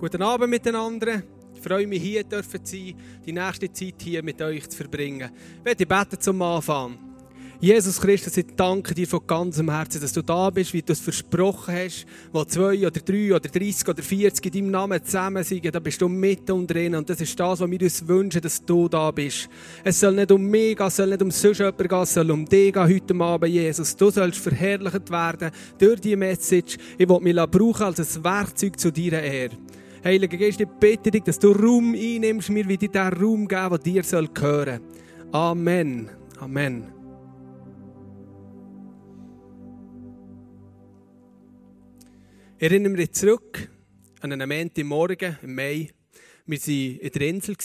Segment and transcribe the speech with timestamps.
[0.00, 1.22] Guten Abend miteinander.
[1.54, 2.94] Ich freue mich, hier zu sein,
[3.26, 5.30] die nächste Zeit hier mit euch zu verbringen.
[5.58, 6.96] Ich werde beten zum Anfang.
[7.60, 11.00] Jesus Christus, ich danke dir von ganzem Herzen, dass du da bist, wie du es
[11.00, 15.74] versprochen hast, wo zwei oder drei oder dreißig oder vierzig in deinem Namen zusammen sind,
[15.74, 16.94] da bist du mitten und drin.
[16.94, 19.50] Und das ist das, was wir uns wünschen, dass du da bist.
[19.84, 22.30] Es soll nicht um mich gehen, es soll nicht um sonst jemanden gehen, es soll
[22.30, 23.94] um dich gehen heute Abend, Jesus.
[23.94, 26.78] Du sollst verherrlicht werden durch diese Message.
[26.96, 29.58] Ich will mich brauchen als ein Werkzeug zu deiner Ehre.
[30.02, 33.68] Heiliger Geist, ich bitte dich, dass du Raum einnimmst, mir wie dir den Raum geben,
[33.70, 34.80] der dir soll gehören.
[35.30, 36.08] Amen.
[36.38, 36.90] Amen.
[42.56, 43.70] Ich erinnere mich zurück
[44.20, 45.90] an einen Montag Morgen im Mai.
[46.46, 47.56] Wir waren in der Insel.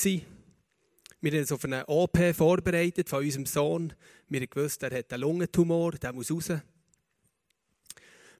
[1.21, 3.93] Wir haben uns auf eine OP vorbereitet von unserem Sohn.
[4.27, 6.51] Wir gewusst, er hat einen Lungentumor, der muss raus.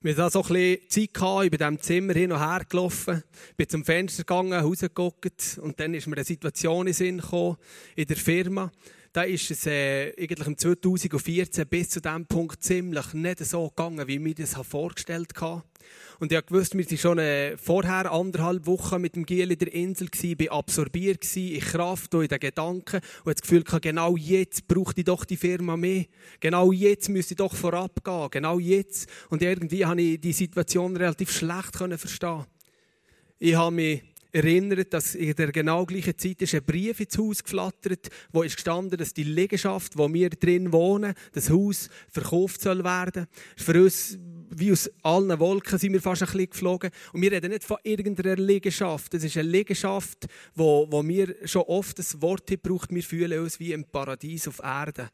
[0.06, 3.24] Wir hatten so ein bisschen Zeit, gehabt, in diesem Zimmer hin und her gelaufen,
[3.58, 7.58] bin zum Fenster gegangen, rausgeguckt und dann ist mir eine Situation in den Sinn gekommen,
[7.96, 8.72] in der Firma.
[9.16, 14.06] Da ist es äh, eigentlich im 2014 bis zu diesem Punkt ziemlich nicht so gegangen,
[14.10, 15.64] wie mir das vorgestellt habe.
[16.20, 19.74] Und ich wusste, wir waren schon äh, vorher anderthalb Wochen mit dem Giel in der
[19.74, 23.80] Insel, gewesen, bin absorbiert gewesen, in Kraft und in den Gedanken und das Gefühl hatte,
[23.80, 26.08] genau jetzt braucht ich doch die Firma mehr.
[26.42, 28.30] Genau jetzt müsste ich doch vorabgehen.
[28.32, 29.08] Genau jetzt.
[29.30, 32.48] Und irgendwie habe ich die Situation relativ schlecht verstehen.
[33.40, 34.04] Ich habe mich
[34.36, 38.56] erinnert, dass in der genau gleichen Zeit ist ein Brief ins Haus geflattert, wo ist
[38.56, 43.28] gestanden, dass die Liegenschaft, wo wir drin wohnen, das Haus verkauft soll werden.
[43.56, 44.20] Für uns
[44.50, 46.92] wie aus allen Wolken sind wir fast ein bisschen geflogen.
[47.14, 49.14] Und wir reden nicht von irgendeiner Liegenschaft.
[49.14, 52.94] Das ist eine Liegenschaft, wo, wo wir schon oft das Wort braucht.
[52.94, 55.10] Wir fühlen uns wie im Paradies auf Erde.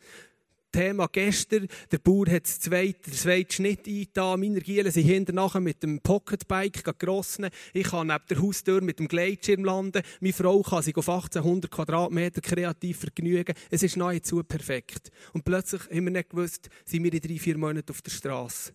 [0.72, 1.68] Thema gestern.
[1.92, 4.40] Der Bauer hat den zweiten, zweiten Schnitt eingetan.
[4.40, 7.48] Meine Gielen sind hinter nachher mit dem Pocketbike gerossen.
[7.74, 10.02] Ich kann neben der Haustür mit dem Gleitschirm landen.
[10.20, 13.56] Meine Frau kann sich auf 1800 Quadratmeter kreativ vergnügen.
[13.70, 15.12] Es ist nahezu perfekt.
[15.34, 18.74] Und plötzlich haben wir nicht gewusst, sind wir in drei, vier Monaten auf der Straße.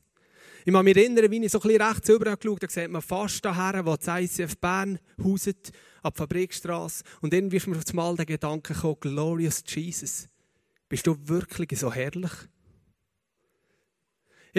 [0.64, 2.90] Ich kann mich erinnern, wie ich so ein bisschen rechts rüber geschaut habe, da sieht
[2.90, 5.70] man fast daher, wo das ICF Bern hauset,
[6.02, 7.04] ab Fabrikstrasse.
[7.20, 10.28] Und irgendwie ist mir auf einmal der Gedanke gekommen, Glorious Jesus,
[10.88, 12.32] bist du wirklich so herrlich?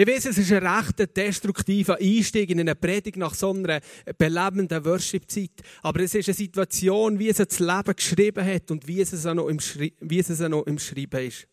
[0.00, 3.80] Ich weiß, es ist ein recht destruktiver Einstieg in eine Predigt nach so einer
[4.16, 5.50] belebenden Worship-Zeit.
[5.82, 9.34] Aber es ist eine Situation, wie es das Leben geschrieben hat und wie es auch
[9.34, 11.48] noch im, Schri wie es auch noch im Schreiben ist.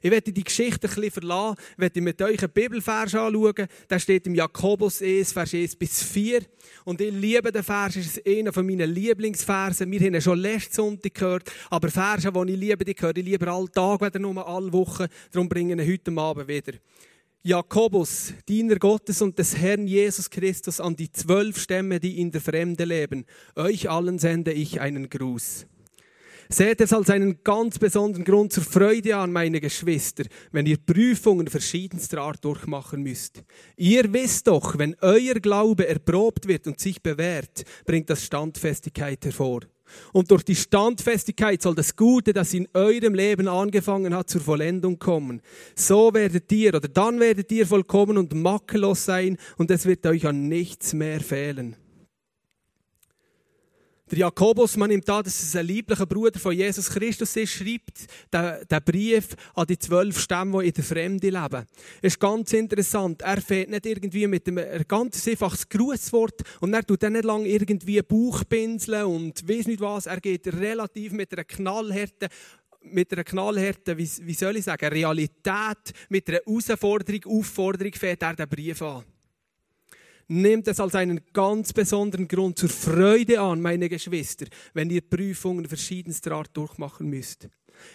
[0.00, 3.66] Ich werde die Geschichte ein bisschen verlassen, ich werde mit euch einen Bibelvers anschauen.
[3.88, 6.42] Der steht im Jakobus 1, Vers 1 bis 4.
[6.84, 9.90] Und ich liebe den Vers, es ist einer meiner Lieblingsversen.
[9.90, 13.24] Wir haben ihn schon letzten Sonntag gehört, aber Verse, die ich liebe, die höre ich
[13.24, 15.06] lieber alle Tage, weder nur alle Wochen.
[15.30, 16.72] Darum bringe ich ihn heute Abend wieder.
[17.44, 22.40] Jakobus, Diener Gottes und des Herrn Jesus Christus, an die zwölf Stämme, die in der
[22.40, 23.24] Fremde leben.
[23.56, 25.66] Euch allen sende ich einen Gruß.
[26.52, 31.48] Seht es als einen ganz besonderen Grund zur Freude an, meine Geschwister, wenn ihr Prüfungen
[31.48, 33.42] verschiedenster Art durchmachen müsst.
[33.78, 39.60] Ihr wisst doch, wenn euer Glaube erprobt wird und sich bewährt, bringt das Standfestigkeit hervor.
[40.12, 44.98] Und durch die Standfestigkeit soll das Gute, das in eurem Leben angefangen hat, zur Vollendung
[44.98, 45.40] kommen.
[45.74, 50.26] So werdet ihr, oder dann werdet ihr vollkommen und makellos sein, und es wird euch
[50.26, 51.76] an nichts mehr fehlen.
[54.12, 58.06] Der Jakobus, man nimmt an, dass es ein lieblicher Bruder von Jesus Christus ist, schreibt
[58.30, 61.64] den, Brief an die zwölf Stämme, die in der Fremde leben.
[62.02, 63.22] Es ist ganz interessant.
[63.22, 67.48] Er fährt nicht irgendwie mit einem ganz einfaches Grußwort und er tut dann nicht lange
[67.48, 70.04] irgendwie Bauchpinseln und weiß nicht was.
[70.04, 72.28] Er geht relativ mit einer knallharten
[72.82, 78.34] mit einer knallharten, wie, wie soll ich sagen, Realität, mit einer Herausforderung, Aufforderung fährt er
[78.34, 79.04] den Brief an.
[80.28, 85.66] Nehmt es als einen ganz besonderen Grund zur Freude an, meine Geschwister, wenn ihr Prüfungen
[85.66, 87.48] verschiedenster Art durchmachen müsst.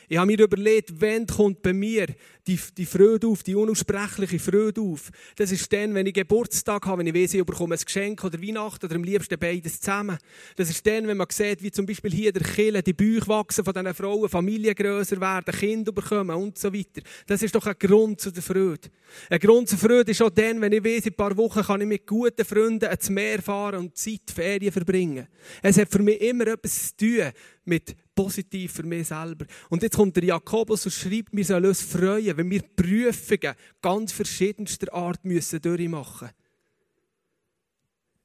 [0.07, 2.07] Ich habe mir überlegt, wann kommt bei mir
[2.47, 5.09] die, die Freude auf, die unaussprechliche Freude auf.
[5.35, 8.41] Das ist dann, wenn ich Geburtstag habe, wenn ich weiß, ich bekomme ein Geschenk oder
[8.41, 10.17] Weihnachten oder am liebsten beides zusammen.
[10.55, 13.65] Das ist dann, wenn man sieht, wie zum Beispiel hier der Kille, die Bäuche wachsen
[13.65, 17.01] von diesen Frauen, Familien grösser werden, Kinder bekommen und so weiter.
[17.25, 18.89] Das ist doch ein Grund zu der Freude.
[19.29, 21.81] Ein Grund zur Freude ist auch dann, wenn ich weiß, in ein paar Wochen kann
[21.81, 25.27] ich mit guten Freunden ans Meer fahren und Zeit, Ferien verbringen.
[25.61, 27.31] Es hat für mich immer etwas zu tun
[27.65, 29.45] mit positiv für mich selber.
[29.69, 34.11] Und jetzt kommt der Jakobus und schreibt, wir sollen uns freuen, wenn wir Prüfungen ganz
[34.11, 36.31] verschiedenster Art müssen durchmachen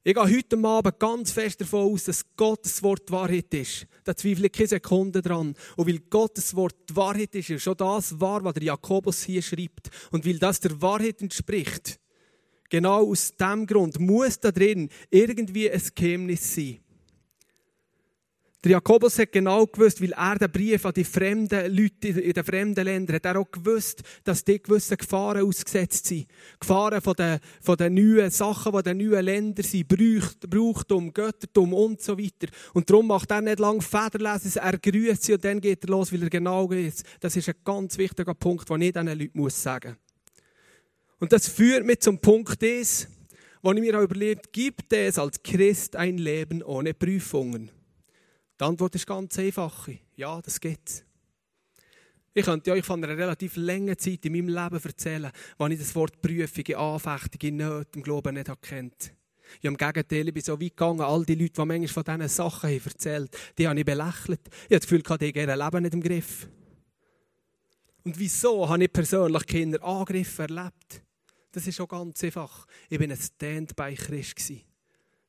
[0.03, 3.85] Ich gehe heute Abend ganz fest davon aus, dass Gottes Wort die Wahrheit ist.
[4.03, 5.53] Da zweifle ich keine Sekunde dran.
[5.77, 9.43] Und weil Gottes Wort die Wahrheit ist, ist schon das wahr, was der Jakobus hier
[9.43, 9.91] schreibt.
[10.09, 11.99] Und weil das der Wahrheit entspricht,
[12.67, 16.82] genau aus diesem Grund muss da drin irgendwie ein Geheimnis sein.
[18.63, 22.43] Der Jakobus hat genau gewusst, weil er den Brief an die fremden Leute in den
[22.45, 26.27] fremden Ländern hat er auch gewusst, dass die gewisse Gefahren ausgesetzt sind.
[26.61, 29.89] Gefahren von den, von den neuen Sachen, die den neuen Ländern sind.
[29.89, 32.47] Braucht, Brauchtum, Göttertum und so weiter.
[32.73, 36.13] Und darum macht er nicht lange Federlesen, er grüßt sie und dann geht er los,
[36.13, 37.03] weil er genau weiß.
[37.19, 39.97] Das ist ein ganz wichtiger Punkt, den ich diesen Leuten sagen muss.
[41.19, 43.09] Und das führt mich zum Punkt 1,
[43.61, 47.69] wo ich mir auch überlegt, gibt es als Christ ein Leben ohne Prüfungen?
[48.59, 49.87] Die Antwort ist ganz einfach.
[50.15, 51.05] Ja, das gibt
[52.33, 55.95] Ich könnte euch von einer relativ langen Zeit in meinem Leben erzählen, wo ich das
[55.95, 59.13] Wort Prüfung, Anfechtung, Nöte im Glauben nicht kennt.
[59.59, 62.27] Ich im Gegenteil, ich bin so weit gegangen, all die Leute, die manchmal von diesen
[62.27, 64.41] Sachen haben erzählt die habe ich belächelt.
[64.47, 66.49] Ich habe das Gefühl, die haben ihr Leben nicht im Griff.
[68.03, 71.03] Und wieso habe ich persönlich Kinder Angriffe erlebt?
[71.51, 72.65] Das ist schon ganz einfach.
[72.89, 74.72] Ich war ein Stand-by-Christ.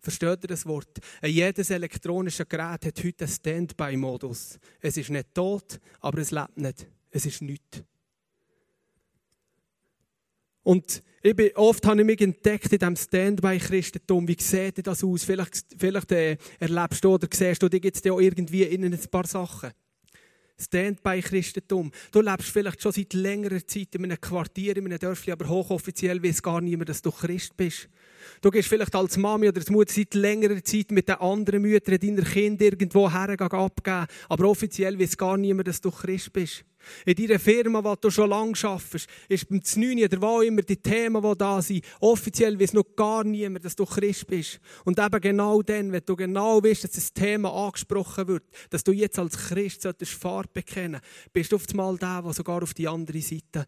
[0.04, 0.98] Versteht ihr das Wort?
[1.24, 4.58] Jedes elektronische Gerät hat heute einen Standby-Modus.
[4.82, 6.86] Es ist nicht tot, aber es lebt nicht.
[7.10, 7.82] Es ist nichts.
[10.62, 14.28] Und ich bin, oft habe ich mich entdeckt in diesem Standby-Christentum.
[14.28, 15.24] Wie sieht das aus?
[15.24, 18.98] Vielleicht, vielleicht äh, erlebst du oder siehst du, da gibt es auch irgendwie in ein
[19.10, 19.70] paar Sachen.
[20.60, 21.90] Standby-Christentum.
[22.12, 26.22] Du lebst vielleicht schon seit längerer Zeit in einem Quartier, in einem Dörfli, aber hochoffiziell
[26.22, 27.88] weiß gar niemand, dass du Christ bist.
[28.40, 31.98] Du gehst vielleicht als Mami oder als Mutter seit längerer Zeit mit den anderen Müttern
[31.98, 36.64] deiner Kinder irgendwo her abgeben, aber offiziell weiß gar niemand, dass du Christ bist.
[37.04, 40.76] In deiner Firma, die du schon lange arbeitest, ist beim Znüni oder wo immer die
[40.76, 44.60] Themen, die da sind, offiziell weiß noch gar niemand, dass du Christ bist.
[44.84, 48.92] Und eben genau dann, wenn du genau weißt, dass das Thema angesprochen wird, dass du
[48.92, 51.00] jetzt als Christ solltest Fahrt bekennen,
[51.32, 53.66] bist du einmal der, der sogar auf die andere Seite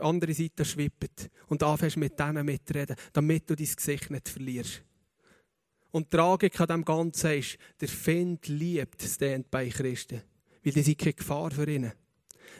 [0.00, 4.82] andere Seite schwippt und anfängst mit denen mitreden, damit du dein Gesicht nicht verlierst.
[5.90, 10.22] Und die Tragik an dem Ganzen ist, der Feind liebt Stand bei Christen,
[10.64, 11.92] weil die sind keine Gefahr für ihn.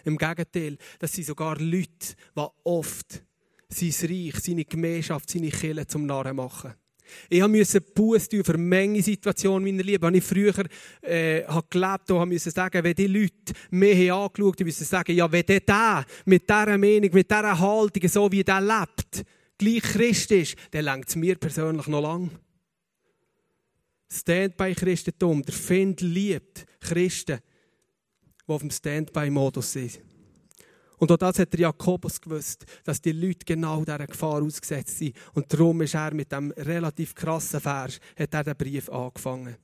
[0.04, 3.22] Im Gegenteil, das sind sogar Leute, die oft
[3.68, 6.74] sein Reich, seine Gemeinschaft, seine Kirche zum Narren machen.
[7.28, 10.06] Ich musste Buß tun für Menge Situationen meiner Liebe.
[10.06, 10.54] Als ich früher
[11.02, 15.30] äh, habe gelebt habe, ich sagen, wenn die Leute mich angeschaut haben, musste sagen, ja,
[15.30, 19.24] wenn der mit dieser Meinung, mit dieser Haltung, so wie der lebt,
[19.58, 22.30] gleich Christ ist, dann längt es mir persönlich noch lang.
[24.10, 27.40] Standby-Christentum, der Find liebt Christen,
[28.46, 30.00] die auf dem Standby-Modus sind.
[30.98, 35.16] Und auch das hat Jakobus gewusst, dass die Leute genau dieser Gefahr ausgesetzt sind.
[35.34, 39.56] Und darum ist er mit dem relativ krassen Vers, hat er den Brief angefangen.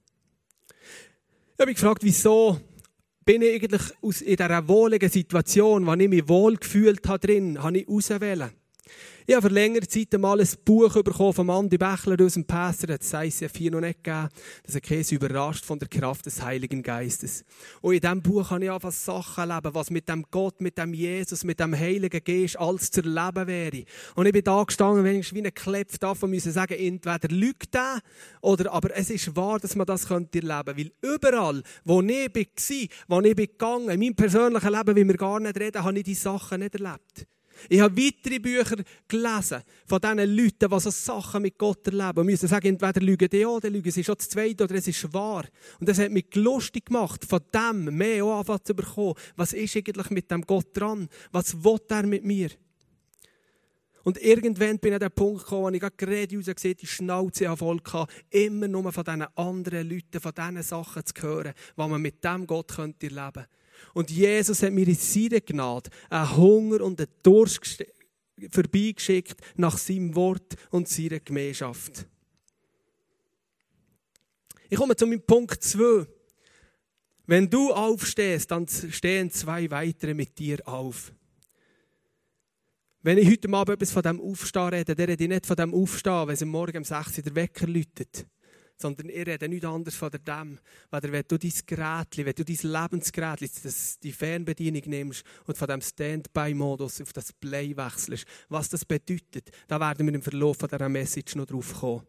[1.55, 2.61] Ich habe mich gefragt, wieso
[3.25, 7.79] bin ich eigentlich in dieser wohligen Situation, wo ich mich wohl gefühlt habe drin, habe
[7.79, 8.51] ich auswählen.
[9.27, 12.97] Ich habe vor längerer Zeit einmal ein Buch bekommen von Andi Bechler aus dem Pastor,
[12.97, 14.29] das heißt ja vier noch nicht gegeben.
[14.65, 17.45] Das ist Käse überrascht von der Kraft des Heiligen Geistes.
[17.83, 20.95] Und in diesem Buch habe ich einfach Sachen erleben, was mit dem Gott, mit dem
[20.95, 23.85] Jesus, mit dem Heiligen Geist alles zu erleben wäre.
[24.15, 28.01] Und ich bin da gestanden, ich wie ein Klepf davon müssen sagen, entweder lügt er,
[28.41, 30.79] oder, aber es ist wahr, dass man das könnte erleben.
[30.79, 35.41] Weil überall, wo ich war, wo ich gegangen, in meinem persönlichen Leben, wie wir gar
[35.41, 37.27] nicht reden, habe ich diese Sachen nicht erlebt.
[37.69, 38.77] Ich habe weitere Bücher
[39.07, 42.21] gelesen von diesen Leuten, die so Sachen mit Gott erleben.
[42.21, 45.13] Und müssen sagen, entweder lügen die dann lügen sie schon zu zweit oder es ist
[45.13, 45.45] wahr.
[45.81, 49.15] Und das hat mich lustig gemacht, von dem mehr auch anfangen zu bekommen.
[49.37, 51.09] Was ist eigentlich mit dem Gott dran?
[51.33, 52.51] Was will er mit mir?
[54.05, 57.79] Und irgendwann bin ich an den Punkt gekommen, wo ich gerade rausgesehen die Schnauze voll
[57.93, 62.25] hatte, immer nur von diesen anderen Leuten, von diesen Sachen zu hören, was man mit
[62.25, 63.49] dem Gott erleben könnte.
[63.95, 67.85] Und Jesus hat mir in seiner Gnade einen Hunger und einen Durst
[68.51, 72.07] vorbeigeschickt nach seinem Wort und seiner Gemeinschaft.
[74.71, 76.07] Ich komme zu meinem Punkt 2.
[77.27, 81.13] Wenn du aufstehst, dann stehen zwei weitere mit dir auf.
[83.03, 85.75] Wenn ich heute Abend etwas von dem Aufstehen rede, dann rede ich nicht von dem
[85.75, 88.27] Aufstehen, wenn es morgen um 6 Uhr der Wecker läutet
[88.81, 90.59] sondern ich rede nichts anderes von dem,
[90.91, 93.51] weil wenn du dein Gerät, wenn du dein Lebensgerät,
[94.03, 99.81] die Fernbedienung nimmst und von dem Standby-Modus auf das Play wechselst, was das bedeutet, da
[99.81, 102.07] werden wir im Verlauf dieser Message noch drauf kommen.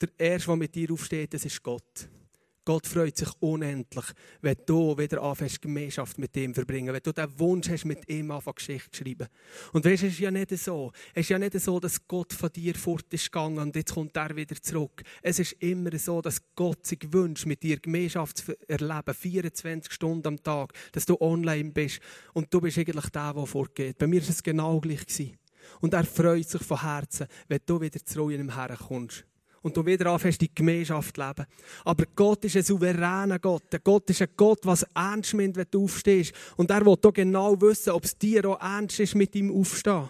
[0.00, 2.08] Der Erste, der mit dir aufsteht, das ist Gott.
[2.66, 4.06] Gott freut sich unendlich,
[4.40, 8.32] wenn du wieder anfängst, Gemeinschaft mit ihm verbringen, wenn du den Wunsch hast, mit ihm
[8.32, 9.28] anfangen, Geschichte zu schreiben.
[9.72, 10.90] Und weißt, es ist ja nicht so.
[11.14, 14.16] Es ist ja nicht so, dass Gott von dir fort ist gegangen und jetzt kommt
[14.16, 15.04] er wieder zurück.
[15.22, 20.26] Es ist immer so, dass Gott sich wünscht, mit dir Gemeinschaft zu erleben, 24 Stunden
[20.26, 22.00] am Tag, dass du online bist
[22.32, 23.96] und du bist eigentlich der, der fortgeht.
[23.96, 25.36] Bei mir war es genau gleich.
[25.80, 29.24] Und er freut sich von Herzen, wenn du wieder zu ihm herkommst.
[29.66, 31.44] Und du wieder anfängst, die Gemeinschaft zu leben.
[31.84, 33.64] Aber Gott ist ein souveräner Gott.
[33.82, 36.32] Gott ist ein Gott, was ernst meint, wenn du aufstehst.
[36.56, 40.08] Und er will genau wissen, ob es dir auch ernst ist mit ihm Aufstehen.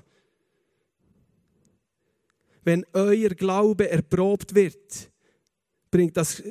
[2.65, 5.11] Wenn euer Glaube erprobt wird,
[5.91, 6.43] bringt das,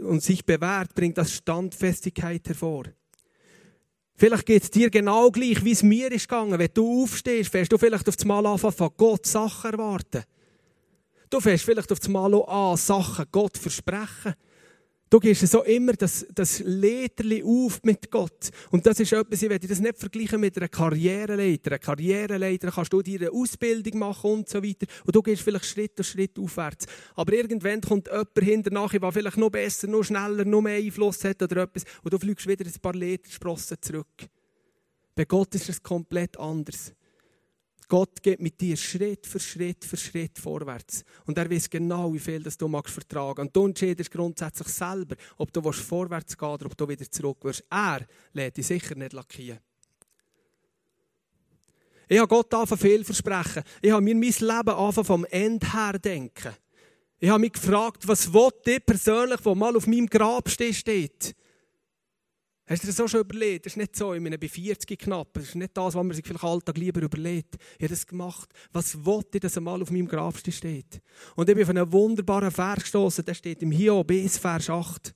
[0.00, 2.84] und sich bewährt, bringt das Standfestigkeit hervor.
[4.14, 6.60] Vielleicht geht es dir genau gleich, wie es mir ist gegangen.
[6.60, 10.22] Wenn du aufstehst, fährst du vielleicht auf das Mal an, von Gott Sachen erwarten.
[11.30, 14.34] Du fährst vielleicht auf das Mal an, Sachen Gott versprechen.
[15.08, 18.50] Du gehst so immer das, das Lederli auf mit Gott.
[18.70, 21.70] Und das ist etwas, ich werde das nicht vergleichen mit einer Karriereleiter.
[21.70, 24.86] Eine Karriereleiter kannst du dir eine Ausbildung machen und so weiter.
[25.04, 26.86] Und du gehst vielleicht Schritt für Schritt aufwärts.
[27.14, 31.24] Aber irgendwann kommt jemand hinter nachher, der vielleicht noch besser, noch schneller, noch mehr Einfluss
[31.24, 31.84] hat oder etwas.
[32.02, 34.28] Und du fliegst wieder ein paar Ledersprossen zurück.
[35.14, 36.92] Bei Gott ist es komplett anders.
[37.90, 41.04] Gott geht mit dir Schritt für Schritt für Schritt vorwärts.
[41.26, 43.40] Und er weiß genau, wie viel das du magst vertragen.
[43.42, 47.64] Und du entscheidest grundsätzlich selber, ob du vorwärts gehen oder ob du wieder zurück wirst.
[47.68, 49.58] Er lädt dich sicher nicht lackieren.
[52.08, 53.64] Ich habe Gott angefangen viel versprechen.
[53.82, 56.54] Ich habe mir mein Leben angefangen vom Ende her denken.
[57.18, 61.34] Ich habe mich gefragt, was will ich persönlich, wo mal auf meinem Grab steht.
[62.70, 63.66] Hast du dir das auch schon überlegt?
[63.66, 65.32] Das ist nicht so, ich bin 40 knapp.
[65.32, 67.56] Das ist nicht das, was man sich vielleicht Alltag lieber überlegt.
[67.78, 68.48] Ich habe das gemacht.
[68.72, 71.00] Was wollte ich, dass einmal auf meinem Grabstein steht?
[71.34, 75.12] Und ich bin auf einen wunderbaren Vers gestoßen, der steht im Hiob, bis Vers 8.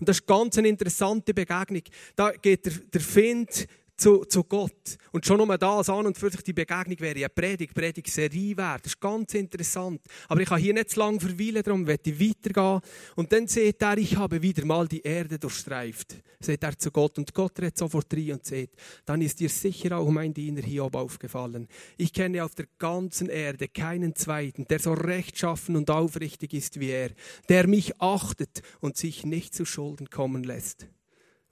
[0.00, 1.82] Und das ist ganz eine interessante Begegnung.
[2.14, 4.98] Da geht der, der Find zu, zu Gott.
[5.12, 8.78] Und schon nur das an und für sich die Begegnung wäre eine Predigt, Predigtserie wäre.
[8.82, 10.02] Das ist ganz interessant.
[10.28, 12.80] Aber ich kann hier nicht zu lange verweilen, darum werde ich weitergehen.
[13.14, 16.16] Und dann sieht er, ich habe wieder mal die Erde durchstreift.
[16.40, 17.18] Seht er zu Gott.
[17.18, 18.74] Und Gott redet sofort rein und sagt,
[19.04, 21.66] dann ist dir sicher auch mein Diener Hiob aufgefallen.
[21.96, 26.90] Ich kenne auf der ganzen Erde keinen zweiten, der so rechtschaffen und aufrichtig ist wie
[26.90, 27.10] er,
[27.48, 30.86] der mich achtet und sich nicht zu Schulden kommen lässt.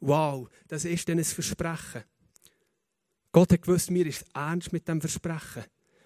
[0.00, 2.04] Wow, das ist denn ein Versprechen.
[3.34, 5.64] Gott hat gewusst, mir ist ernst mit dem Versprechen.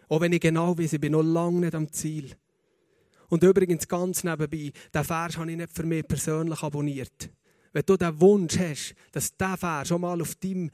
[0.09, 2.35] Auch wenn ich genau weiß, ich bin noch lange nicht am Ziel.
[3.29, 7.29] Und übrigens ganz nebenbei, den Vers habe ich nicht für mich persönlich abonniert.
[7.75, 10.71] Wenn du den Wunsch hast, dass der Vers schon mal auf deinem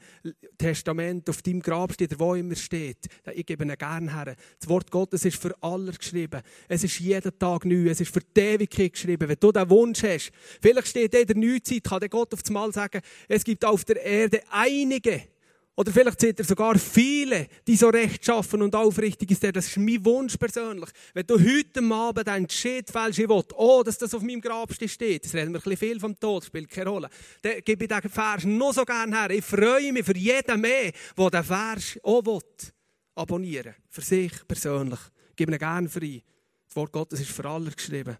[0.57, 4.37] Testament, auf deinem Grab steht, wo immer steht, dann ich gebe ihn gerne her.
[4.57, 6.41] Das Wort Gottes ist für alle geschrieben.
[6.69, 7.89] Es ist jeden Tag neu.
[7.89, 9.27] Es ist für die Ewigkeit geschrieben.
[9.27, 10.31] Wenn du den Wunsch hast,
[10.61, 13.83] vielleicht steht in der Neuzeit, kann der Gott auf das Mal sagen, es gibt auf
[13.83, 15.34] der Erde einige,
[15.77, 19.55] oder vielleicht seht ihr sogar viele, die so rechtschaffen und aufrichtig sind.
[19.55, 20.89] Das ist mein Wunsch persönlich.
[21.13, 24.87] Wenn du heute Abend einen Entscheid fällst, ich will, oh, dass das auf meinem Grabstein
[24.87, 27.09] steht, das reden wir ein bisschen viel vom Tod, spielt keine Rolle,
[27.41, 29.29] dann gebe ich diesen Vers noch so gerne her.
[29.31, 32.39] Ich freue mich für jeden mehr, der diesen Vers auch will,
[33.15, 34.99] abonnieren Für sich persönlich.
[35.31, 36.23] Ich gebe ihn gerne frei.
[36.67, 38.17] Das Wort Gottes ist für alle geschrieben.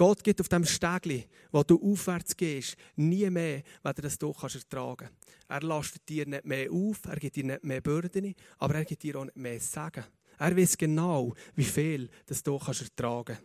[0.00, 4.32] Gott gibt auf dem Stegli, wo du aufwärts gehst, nie mehr, wenn du das du
[4.32, 5.10] kannst ertragen.
[5.46, 9.02] Er lastet dir nicht mehr auf, er gibt dir nicht mehr Bürden, aber er gibt
[9.02, 10.06] dir auch nicht mehr Sagen.
[10.38, 13.36] Er weiß genau, wie viel das du kannst ertragen.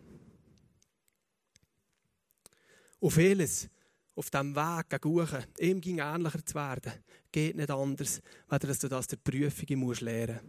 [3.00, 3.68] Und vieles
[4.14, 6.94] auf diesem Weg gegen ihm ging ähnlicher zu werden,
[7.32, 10.40] geht nicht anders, als du das der Prüfung musst lernen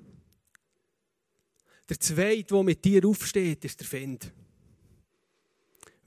[1.89, 4.31] Der Zweite, der mit dir aufsteht, ist der Find.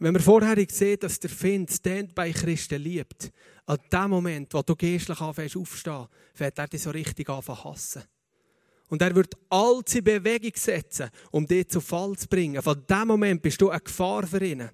[0.02, 3.30] Wenn wir vorher gesehen dass der Find Stand bei Christen liebt,
[3.66, 7.64] an dem Moment, wo du geistlich anfängst aufstehen, fängt er dich so richtig an zu
[7.64, 8.02] hassen.
[8.88, 12.62] Und er wird all in Bewegung setzen, um dich zu Fall zu bringen.
[12.62, 14.70] Von dem Moment bist du eine Gefahr für ihn.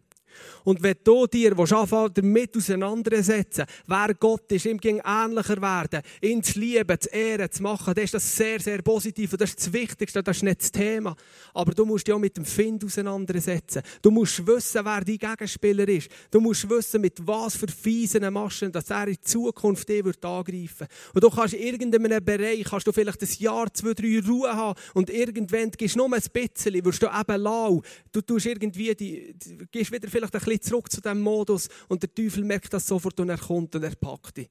[0.65, 6.43] Und wenn du dir anfangen damit auseinandersetzen wer Gott ist, ihm ging ähnlicher werden, ihn
[6.43, 9.61] zu lieben, zu ehren, zu machen, dann ist das sehr, sehr positiv und das ist
[9.61, 11.15] das Wichtigste, das ist nicht das Thema.
[11.55, 13.83] Aber du musst dich auch mit dem Find auseinandersetzen.
[14.03, 16.09] Du musst wissen, wer dein Gegenspieler ist.
[16.31, 20.87] Du musst wissen, mit was für fiesen Maschen, dass er in Zukunft dich wird angreifen
[21.15, 24.79] Und du kannst in irgendeinem Bereich, kannst du vielleicht ein Jahr, zwei, drei Ruhe haben
[24.95, 27.83] und irgendwann gehst du nur ein bisschen, wirst du eben lau.
[28.13, 29.35] Du tust irgendwie, die,
[29.71, 33.19] gehst wieder vielleicht ein bisschen zurück zu diesem Modus und der Teufel merkt das sofort
[33.21, 34.51] und er kommt und er packt dich.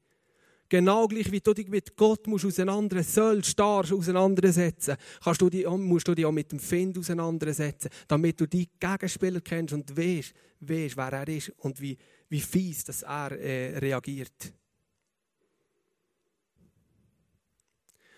[0.67, 5.67] Genau gleich wie du dich mit Gott musst auseinandersetzen sollst, darfst auseinandersetzen, kannst du dich,
[5.67, 10.33] musst du dich auch mit dem Find auseinandersetzen, damit du die Gegenspieler kennst und weißt,
[10.61, 11.95] weißt wer er ist und wie,
[12.29, 14.53] wie fies dass er äh, reagiert.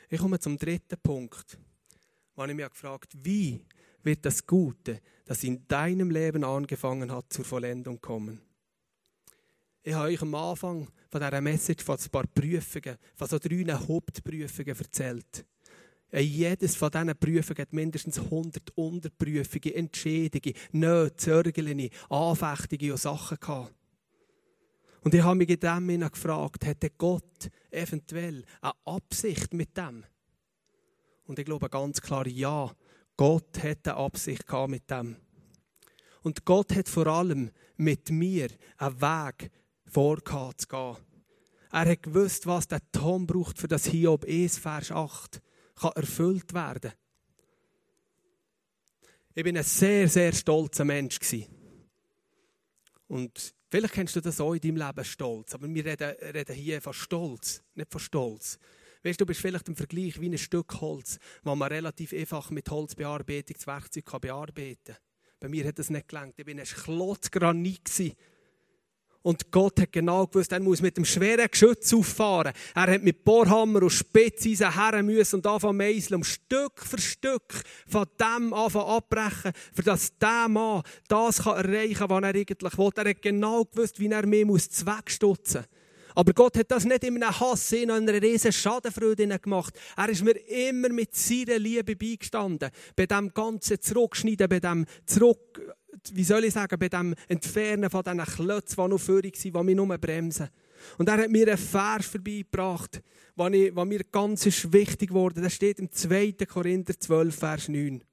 [0.10, 1.58] Ich komme zum dritten Punkt,
[2.34, 3.60] wo ich mich gefragt wie
[4.08, 8.42] wird das Gute, das in deinem Leben angefangen hat, zur Vollendung kommen.
[9.84, 13.64] Ich habe euch am Anfang von dieser Message von ein paar Prüfungen, von so drei
[13.66, 15.46] Hauptprüfungen erzählt.
[16.12, 23.74] jedes von diesen Prüfungen hat mindestens 100 Unterprüfungen, Entschädigungen, Nöte, Zörgeln, Anfechtungen und Sachen gehabt.
[25.02, 30.06] Und ich habe mich in dem Sinne gefragt, hätte Gott eventuell eine Absicht mit dem?
[31.26, 32.72] Und ich glaube ganz klar, ja,
[33.18, 35.18] Gott hätte eine Absicht gehabt mit dem.
[36.22, 39.52] Und Gott hat vor allem mit mir einen Weg
[39.88, 40.98] vorgehabt zu gehen.
[41.72, 45.42] Er hat gewusst, was der Tom braucht, für das Hiob 1, Vers 8
[45.76, 46.92] kann erfüllt werden
[49.36, 51.20] Ich bin ein sehr, sehr stolzer Mensch.
[53.08, 55.54] Und vielleicht kennst du das auch in deinem Leben, Stolz.
[55.54, 58.60] Aber wir reden, reden hier von Stolz, nicht von Stolz.
[59.08, 62.70] Weißt du, bist vielleicht im Vergleich wie ein Stück Holz, das man relativ einfach mit
[62.70, 64.98] Holzbearbeitungswerkzeug bearbeiten kann.
[65.40, 66.34] Bei mir hat das nicht gelangt.
[66.38, 67.30] Ich war ein Klotz.
[69.22, 72.52] Und Gott hat genau gewusst, er muss mit dem schweren Geschütz auffahren.
[72.76, 77.64] Er hat mit Bohrhammer und Spitzeisen her müssen und anfangen meißeln, um Stück für Stück
[77.88, 82.78] von dem anfangen abbrechen, für dass der Mann das kann erreichen kann, was er eigentlich
[82.78, 82.92] will.
[82.94, 85.60] Er hat genau gewusst, wie er mir muss muss.
[86.18, 89.78] Aber Gott hat das nicht in einem Hass, in einer riesen Schadenfreude gemacht.
[89.96, 92.72] Er ist mir immer mit seiner Liebe beigestanden.
[92.96, 95.62] Bei dem ganzen Zurückschneiden, bei dem Zurück,
[96.14, 99.64] wie soll ich sagen, bei dem Entfernen von diesen Klötzen, die noch führig sind, die
[99.64, 100.50] mich nur bremsen.
[100.98, 103.00] Und er hat mir einen Vers vorbeigebracht,
[103.36, 105.42] was mir ganz wichtig wurde.
[105.42, 106.32] Das steht im 2.
[106.48, 108.04] Korinther 12, Vers 9.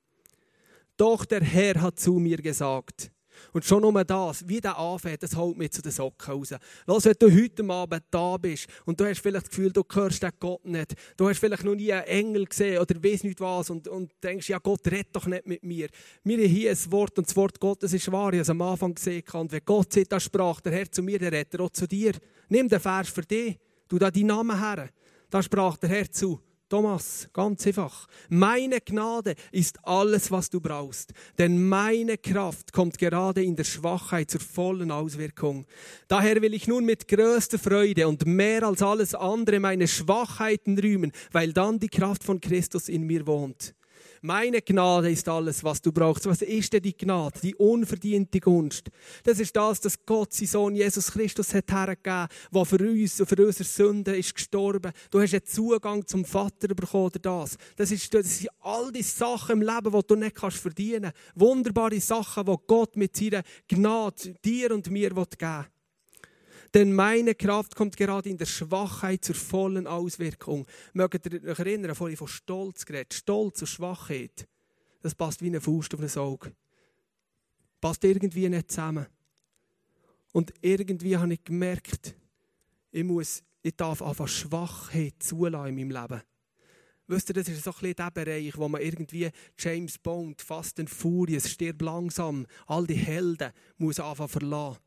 [0.99, 3.14] Doch der Herr hat zu mir gesagt,
[3.55, 6.55] und schon nur das, wie der anfängt, das holt mich zu den Socken raus.
[6.87, 10.23] Lass, wenn du heute Abend da bist und du hast vielleicht das Gefühl, du hörst
[10.23, 13.71] den Gott nicht, du hast vielleicht noch nie einen Engel gesehen oder weiss nicht was
[13.71, 15.89] und, und denkst, ja, Gott redet doch nicht mit mir.
[16.25, 18.61] Wir haben hier ein Wort und das Wort Gottes ist wahr, ich habe es am
[18.61, 19.23] Anfang gesehen.
[19.33, 22.13] Und wenn Gott sagt, da sprach der Herr zu mir, der redet auch zu dir.
[22.49, 23.57] Nimm den Vers für dich,
[23.89, 24.91] du da deinen Namen her.
[25.31, 28.07] Da sprach der Herr zu Thomas, ganz einfach.
[28.31, 31.13] Meine Gnade ist alles, was du brauchst.
[31.39, 35.67] Denn meine Kraft kommt gerade in der Schwachheit zur vollen Auswirkung.
[36.09, 41.13] Daher will ich nun mit größter Freude und mehr als alles andere meine Schwachheiten rühmen,
[41.33, 43.75] weil dann die Kraft von Christus in mir wohnt.
[44.27, 46.25] Meine Gnade ist alles, was du brauchst.
[46.25, 47.39] Was ist denn die Gnade?
[47.43, 48.89] Die unverdiente Gunst.
[49.23, 53.27] Das ist das, dass Gott sein Sohn Jesus Christus hat hergegeben, der für uns und
[53.27, 54.93] für unsere Sünden ist gestorben.
[55.11, 57.59] Du hast einen Zugang zum Vater bekommen oder das.
[57.77, 61.19] Das, ist, das sind all die Sachen im Leben, die du nicht kannst verdienen kannst.
[61.35, 65.74] Wunderbare Sachen, die Gott mit seiner Gnade dir und mir geben will.
[66.75, 70.67] Denn meine Kraft kommt gerade in der Schwachheit zur vollen Auswirkung.
[70.93, 73.15] Mögt ihr euch erinnern, vorhin von Stolz geredet.
[73.15, 74.49] Stolz und Schwachheit,
[75.01, 76.53] das passt wie eine Faust auf ein Auge.
[77.81, 79.07] Passt irgendwie nicht zusammen.
[80.33, 82.17] Und irgendwie habe ich gemerkt,
[82.91, 86.23] ich, muss, ich darf einfach Schwachheit zulassen in meinem Leben.
[87.07, 90.81] Wisst ihr, das ist so ein bisschen der Bereich, wo man irgendwie James Bond, Fast
[90.81, 94.79] and Furious, stirbt langsam, all die Helden muss anfangen verlassen.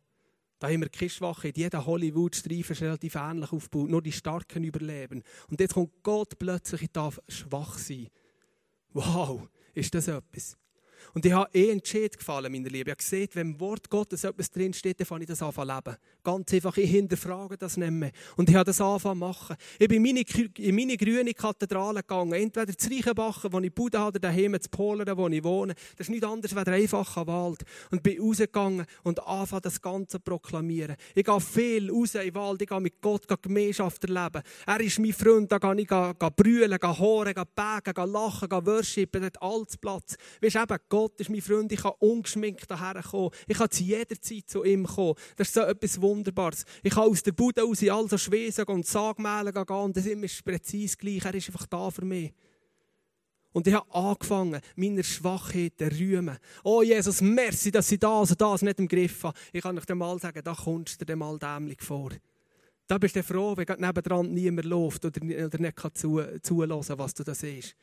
[0.59, 1.57] Da haben wir keine Schwachheit.
[1.57, 3.89] Jeder Hollywood-Streifen ist relativ ähnlich aufgebaut.
[3.89, 5.23] Nur die Starken überleben.
[5.49, 8.07] Und jetzt kommt Gott plötzlich, ich darf schwach sein.
[8.93, 10.57] Wow, ist das etwas?
[11.13, 12.89] Und ich habe eh Entscheid gefallen, meine Liebe.
[12.89, 15.61] Ich habe gesehen, wenn im Wort Gottes etwas drinsteht, dann fange ich das an zu
[15.61, 15.97] leben.
[16.23, 18.11] Ganz einfach, ich hinterfrage das nicht mehr.
[18.35, 19.55] Und ich habe das angefangen zu machen.
[19.79, 22.33] Ich bin in meine, in meine grüne Kathedrale gegangen.
[22.33, 25.73] Entweder zu Reichenbachen, wo ich Bude habe, daheim zu Polen, wo ich wohne.
[25.95, 27.63] Das ist nichts anderes als ein einfacher Wald.
[27.91, 30.95] Und bin rausgegangen und anfangen das Ganze zu proklamieren.
[31.15, 34.41] Ich gehe viel raus in den Wald, ich gehe mit Gott gehe Gemeinschaft erleben.
[34.65, 35.87] Er ist mein Freund, da gehe ich
[36.35, 40.15] brüllen, gehe horen, gehe beten, gehe lachen, gehe worshipen, dort alles Platz.
[40.41, 43.31] Weißt eben, Gott ist mein Freund, ich kann ungeschminkt daher kommen.
[43.47, 45.15] Ich kann zu jeder Zeit zu ihm kommen.
[45.35, 46.65] Das ist so etwas Wunderbares.
[46.83, 50.05] Ich kann aus der Bude raus in all so Schwesen und Sagmehlen gehen und das
[50.05, 51.25] ist präzise gleich.
[51.25, 52.33] Er ist einfach da für mich.
[53.51, 56.37] Und ich habe angefangen, meine Schwachheiten zu rühmen.
[56.63, 59.37] Oh Jesus, merci, dass ich das und das nicht im Griff habe.
[59.51, 62.11] Ich kann euch mal sagen, da kommst du dir mal dämlich vor.
[62.85, 67.23] Da bist du froh, wenn nebendran niemand läuft oder, nicht kann zu, zulassen, was du
[67.23, 67.75] da siehst.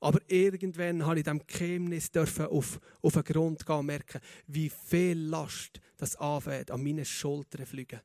[0.00, 5.18] Aber irgendwann habe ich dem Geheimnis auf, auf den Grund gehen und merken, wie viel
[5.18, 8.00] Last das anfängt, an meinen Schultern fliegen.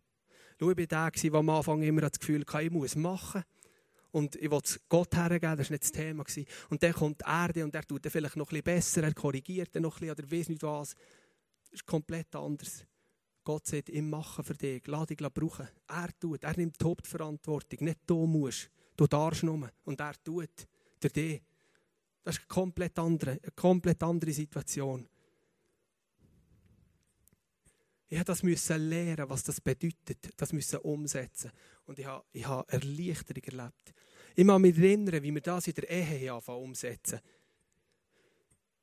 [0.59, 3.43] Schau, ich war der, der am Anfang immer das Gefühl hatte, ich muss machen.
[4.11, 6.23] Und ich wollte es Gott hergeben, das war nicht das Thema.
[6.69, 9.75] Und dann kommt die Erde und er tut dann vielleicht noch bisschen besser, er korrigiert
[9.75, 10.95] dann noch ein bisschen oder weiß nicht was.
[11.63, 12.85] Das ist komplett anders.
[13.43, 15.67] Gott sagt, ich mache für dich, lass dich brauchen.
[15.87, 18.69] Er tut, er nimmt die Hauptverantwortung, nicht du musst.
[18.95, 20.67] Du darfst nur und er tut
[21.01, 21.41] für dich.
[22.23, 25.07] Das ist eine komplett andere, eine komplett andere Situation.
[28.07, 31.51] Ich musste das müssen lernen, was das bedeutet, das müssen umsetzen.
[31.85, 33.93] Und ich habe, ich habe Erleichterung erlebt.
[34.35, 37.19] Ich muss mich erinnern, wie wir das in der Ehe umsetzen.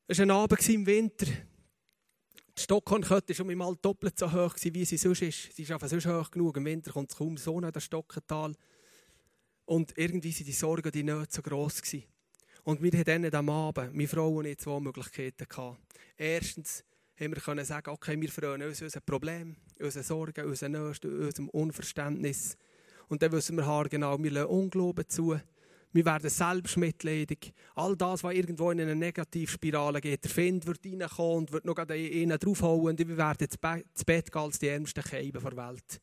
[0.06, 1.26] Es war ein Abend im Winter.
[1.26, 5.54] Die Stockhornkette war mal doppelt so hoch, wie sie sonst ist.
[5.54, 6.56] Sie ist einfach sonst hoch genug.
[6.56, 8.52] Im Winter kommt es kaum Sonne in das Stockental.
[9.64, 11.80] Und irgendwie waren die Sorgen die Nöte so gross.
[11.80, 12.02] Gewesen.
[12.70, 15.44] Und wir hatten dann am Abend, meine Frau und ich, zwei Möglichkeiten.
[15.48, 15.80] Gehabt.
[16.16, 16.84] Erstens
[17.18, 22.56] haben wir sagen, okay, wir freuen uns unser Problem, unsere Sorgen, unsere Nöte, unserem Unverständnis.
[23.08, 25.36] Und dann wissen wir genau, wir lassen Unglauben zu.
[25.92, 27.52] Wir werden selbstmitleidig.
[27.74, 30.22] All das, was irgendwo in eine Negativspirale geht.
[30.22, 32.90] Der Find wird reinkommen und wird noch einen draufhauen.
[32.90, 36.00] Und wir werden ins Bett gehen als die ärmsten Käben der Welt.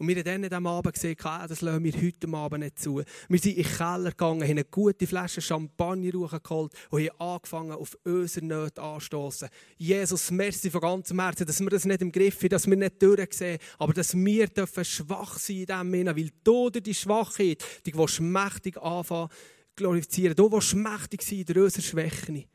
[0.00, 3.02] Und wir haben dann an diesem Abend gesehen, das lassen wir heute Abend nicht zu.
[3.28, 7.72] Wir sind in den Keller gegangen, haben eine gute Flasche Champagner geholt und haben angefangen,
[7.72, 9.50] auf unsere Nöte anzustoßen.
[9.76, 13.02] Jesus, merci von ganzem Herzen, dass wir das nicht im Griff haben, dass wir nicht
[13.02, 17.62] durchsehen, aber dass wir dürfen schwach sein in diesem Sinne, weil du durch die Schwachheit,
[17.84, 19.28] die willst mächtig anfangen
[19.76, 20.34] glorifizieren.
[20.34, 22.46] Du willst mächtig sein durch unsere Schwächen.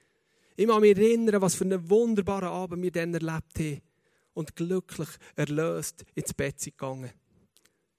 [0.56, 3.82] Ich kann mich erinnern, was für einen wunderbaren Abend wir dann erlebt haben
[4.34, 7.12] und glücklich erlöst ins Bett sind gegangen.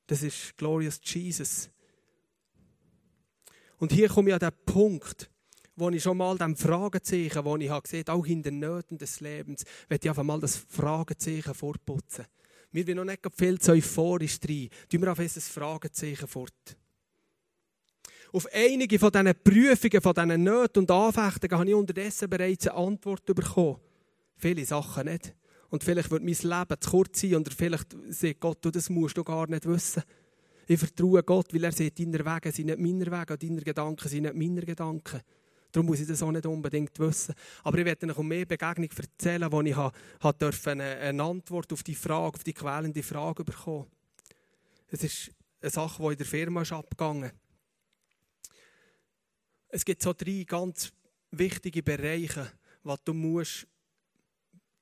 [0.06, 1.68] Das ist Glorious Jesus.
[3.78, 5.30] Und hier komme ich an den Punkt,
[5.74, 9.20] wo ich schon mal dem Fragezeichen, wo ich habe gesehen, auch in den Nöten des
[9.20, 12.24] Lebens, werde ich einfach mal das Fragezeichen fortputzen.
[12.72, 14.70] Wir wollen noch nicht viel zu euphorisch rein.
[14.88, 16.76] Tun wir auf ein Fragezeichen fort.
[18.32, 22.76] Auf einige von diesen Prüfungen, von diesen Nöten und Anfechtungen habe ich unterdessen bereits eine
[22.76, 23.80] Antwort bekommen.
[24.36, 25.34] Viele Sachen nicht.
[25.70, 29.16] Und vielleicht wird mein Leben zu kurz sein oder vielleicht sagt Gott, du, das musst
[29.16, 30.02] du gar nicht wissen.
[30.68, 34.08] Ich vertraue Gott, weil er sagt, deine Wege sind nicht meine Wege und deine Gedanken
[34.08, 35.20] sind nicht meine Gedanken.
[35.70, 37.34] Darum muss ich das auch nicht unbedingt wissen.
[37.62, 42.36] Aber ich werde euch um mehr Begegnung erzählen, wo ich eine, Antwort auf die Frage,
[42.36, 43.86] auf die quälende Frage bekommen
[44.88, 47.30] Es ist eine Sache, die in der Firma ist abgegangen
[49.68, 50.92] Es gibt so drei ganz
[51.30, 52.50] wichtige Bereiche,
[52.82, 53.66] was du musst,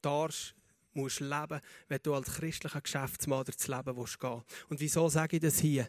[0.01, 0.55] darfst
[0.95, 5.59] musst leben, wenn du als christlicher Geschäftsmann durchs Leben willst Und wieso sage ich das
[5.59, 5.89] hier?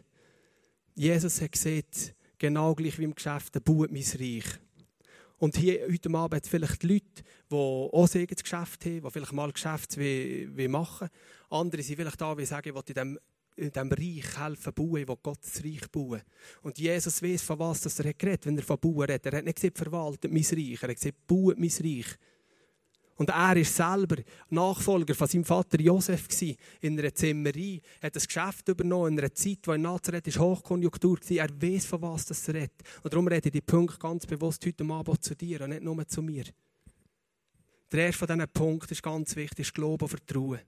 [0.94, 4.46] Jesus hat gesagt, genau gleich wie im Geschäft, baut mein Reich.
[5.38, 9.52] Und hier heute Abend hat vielleicht Leute, die auch ein Geschäft haben, die vielleicht mal
[9.52, 11.08] Geschäfte wie, wie machen.
[11.50, 13.18] Andere sind vielleicht da, die sagen, ich will in diesem
[13.56, 16.20] in diesem Reich helfen bauen, ich will Gottes Reich bauen.
[16.62, 19.26] Und Jesus weiß, von was er hat geredet, wenn er von bauen redet.
[19.26, 22.18] Er hat nicht gesagt, verwaltet mein Reich, er hat gesagt, baut mein Reich.
[23.16, 24.16] Und er ist selber
[24.50, 26.28] Nachfolger von seinem Vater Josef
[26.80, 31.18] in einer Zimmerei, hat das Geschäft übernommen in einer Zeit, wo in Nazareth ist Hochkonjunktur
[31.18, 31.36] war.
[31.36, 32.82] Er weiß, von was das redet.
[33.02, 36.06] Und darum rede ich die Punkte ganz bewusst heute Abend zu dir und nicht nur
[36.06, 36.44] zu mir.
[37.90, 40.60] Der erste von diesen Punkten ist ganz wichtig, ist Glauben und Vertrauen.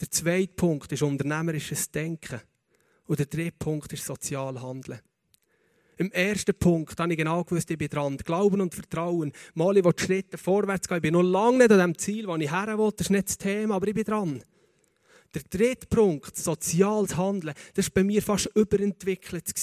[0.00, 2.40] Der zweite Punkt ist unternehmerisches Denken.
[3.06, 5.00] Und der dritte Punkt ist sozial Handeln.
[5.98, 8.18] Im ersten Punkt habe ich genau gewusst, ich bin dran.
[8.18, 9.32] Glauben und Vertrauen.
[9.54, 10.98] Mal, ich will Schritte vorwärts gehen.
[10.98, 12.90] Ich bin noch lange nicht an dem Ziel, wo ich her will.
[12.94, 14.42] Das ist nicht das Thema, aber ich bin dran.
[15.34, 19.54] Der dritte Punkt, soziales Handeln, das war bei mir fast überentwickelt.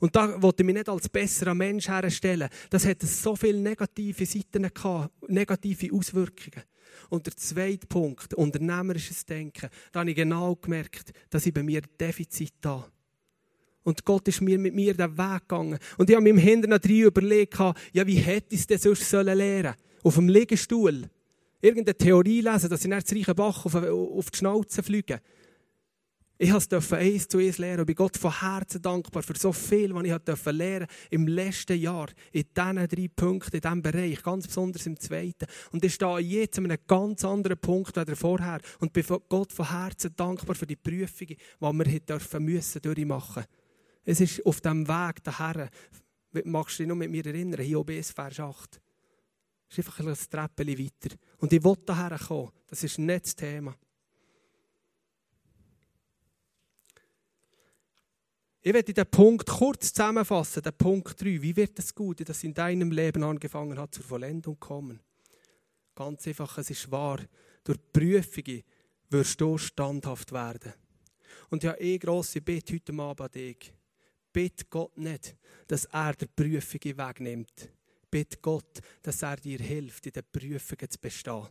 [0.00, 2.48] Und da wollte ich mich nicht als besserer Mensch herstellen.
[2.70, 6.64] Das hatte so viele negative Seiten gehabt, negative Auswirkungen.
[7.08, 11.82] Und der zweite Punkt, unternehmerisches Denken, da habe ich genau gemerkt, dass ich bei mir
[11.82, 12.90] Defizit habe.
[13.84, 15.78] Und Gott ist mir mit mir den Weg gegangen.
[15.98, 17.58] Und ich habe mir im Hintern drei überlegt,
[17.92, 19.74] ja, wie hätte ich es denn sonst lernen sollen?
[20.02, 21.08] Auf dem Liegestuhl.
[21.60, 25.20] Irgendeine Theorie lesen, dass ich nach Reichenbach auf, auf die Schnauze fliege.
[26.38, 29.94] Ich durfte eins zu eins lernen und bin Gott von Herzen dankbar für so viel,
[29.94, 34.48] was ich durfte lernen im letzten Jahr, in diesen drei Punkten, in diesem Bereich, ganz
[34.48, 35.46] besonders im zweiten.
[35.70, 39.70] Und ich stehe jetzt an einem ganz anderen Punkt als vorher und bin Gott von
[39.70, 43.61] Herzen dankbar für die Prüfungen, die wir müssen durchmachen müssen.
[44.04, 45.70] Es ist auf dem Weg daher,
[46.44, 48.80] magst du dich noch mit mir erinnern, Hiob 1, Vers 8.
[49.70, 51.16] Es ist einfach ein Treppchen weiter.
[51.38, 52.50] Und ich will daher kommen.
[52.66, 53.76] Das ist nicht das Thema.
[58.64, 61.42] Ich werde den Punkt kurz zusammenfassen, den Punkt 3.
[61.42, 65.00] Wie wird das Gute, das in deinem Leben angefangen hat, zur Vollendung kommen?
[65.94, 67.20] Ganz einfach, es ist wahr.
[67.64, 68.62] Durch Prüfungen
[69.10, 70.72] wirst du standhaft werden.
[71.50, 73.72] Und habe eh grosse Bitte heute Abend an dich
[74.32, 77.70] bitte Gott nicht, dass er die Prüfungen wegnimmt.
[78.10, 81.48] Bitte Gott, dass er dir hilft, in den Prüfungen zu bestehen.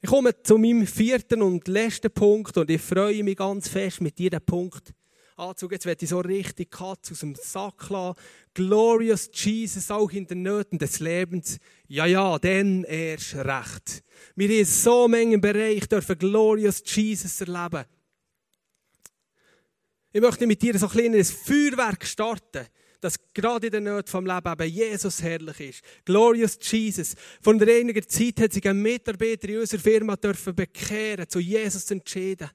[0.00, 4.18] Ich komme zu meinem vierten und letzten Punkt und ich freue mich ganz fest, mit
[4.20, 4.94] jedem Punkt
[5.38, 5.76] anzugehen.
[5.76, 8.18] Jetzt werde ich so richtig Katz aus dem Sack lassen.
[8.54, 11.58] Glorious Jesus, auch in den Nöten des Lebens.
[11.86, 14.04] Ja, ja, dann erst recht.
[14.36, 17.84] Wir haben so Mengen Bereich dürfen Glorious Jesus erleben.
[20.18, 22.66] Ich möchte mit dir so ein kleines Feuerwerk starten,
[23.00, 25.82] dass gerade in der Not vom Leben eben Jesus herrlich ist.
[26.04, 27.14] Glorious Jesus.
[27.40, 31.94] Von einiger Zeit hat sich ein Mitarbeiter in unserer Firma dürfen bekehren, zu Jesus zu
[31.94, 32.50] entscheiden.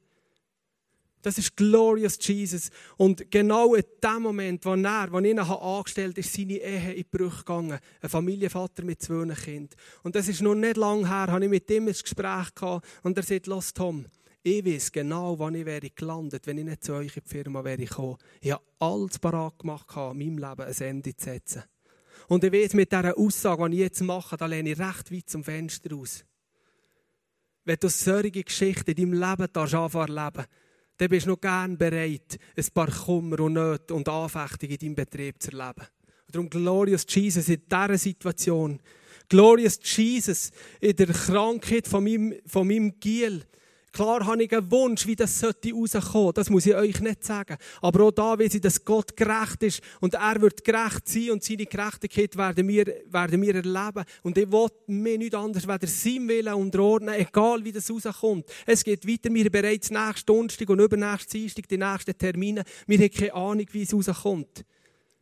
[1.21, 2.69] Das ist Glorious Jesus.
[2.97, 6.93] Und genau in dem Moment, wo er, wo ich ihn angestellt habe, ist seine Ehe
[6.95, 7.79] in Brüche gegangen.
[8.01, 9.79] Ein Familienvater mit zwei Kindern.
[10.03, 13.15] Und das ist noch nicht lange her, habe ich mit ihm ein Gespräch gehabt und
[13.15, 14.05] er sagt, los Tom,
[14.43, 17.63] ich weiß genau, wann ich wäre gelandet, wenn ich nicht zu euch in die Firma
[17.63, 18.17] wäre gekommen.
[18.41, 21.63] Ich habe alles parat gemacht, in meinem Leben ein Ende zu setzen.
[22.27, 25.29] Und ich weiß, mit dieser Aussage, die ich jetzt mache, da lehne ich recht weit
[25.29, 26.25] zum Fenster aus.
[27.63, 30.45] Wenn du solche Geschichten in deinem Leben anfangen leben
[30.97, 34.95] dann bist du noch gern bereit, ein paar Kummer und Nöte und Anfechtungen in deinem
[34.95, 35.87] Betrieb zu erleben.
[36.27, 38.79] Und darum Glorious Jesus in dieser Situation.
[39.27, 43.43] Glorious Jesus in der Krankheit von meinem, von meinem Giel.
[43.93, 45.71] Klar habe ich einen Wunsch, wie das sollte.
[46.33, 47.57] Das muss ich euch nicht sagen.
[47.79, 51.43] Aber auch da weiß ich, dass Gott gerecht ist und er wird gerecht sein und
[51.43, 54.03] seine Gerechtigkeit werden wir, werden wir erleben.
[54.23, 58.47] Und ich will mir nichts anderes weder sein Willen unterordnen, egal wie das rauskommt.
[58.65, 59.31] Es geht weiter.
[59.31, 62.63] Wir haben bereits nächste Donnerstag und übernächste Dienstag die nächsten Termine.
[62.87, 64.65] Wir haben keine Ahnung, wie es rauskommt.